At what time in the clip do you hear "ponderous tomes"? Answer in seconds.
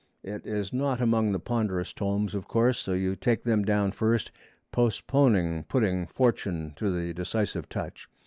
1.39-2.33